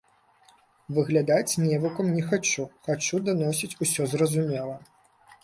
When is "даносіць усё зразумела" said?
3.29-4.75